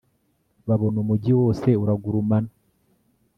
[0.67, 2.51] babona umugi wose uragurumana